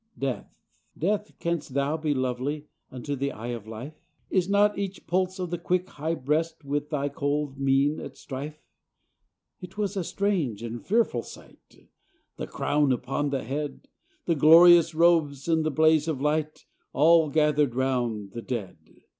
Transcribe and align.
Death! 0.17 0.51
Death! 0.97 1.37
canst 1.37 1.75
thou 1.75 1.95
be 1.95 2.11
lovely 2.15 2.67
Unto 2.89 3.15
the 3.15 3.31
eye 3.31 3.49
of 3.53 3.67
life? 3.67 3.93
Is 4.31 4.49
not 4.49 4.75
each 4.79 5.05
pulse 5.05 5.37
of 5.37 5.51
the 5.51 5.59
quick 5.59 5.89
high 5.89 6.15
breast 6.15 6.65
With 6.65 6.89
thy 6.89 7.07
cold 7.07 7.59
mien 7.59 7.99
at 7.99 8.17
strife?— 8.17 8.63
It 9.61 9.77
was 9.77 9.95
a 9.95 10.03
strange 10.03 10.63
and 10.63 10.83
fearful 10.83 11.21
sight, 11.21 11.87
The 12.37 12.47
crown 12.47 12.91
upon 12.91 13.29
that 13.29 13.43
head, 13.45 13.89
The 14.25 14.33
glorious 14.33 14.95
robes, 14.95 15.47
and 15.47 15.63
the 15.63 15.69
blaze 15.69 16.07
of 16.07 16.19
light, 16.19 16.65
All 16.93 17.29
gathered 17.29 17.75
round 17.75 18.31
the 18.31 18.41
dead! 18.41 18.77